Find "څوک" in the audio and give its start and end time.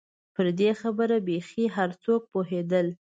2.03-2.21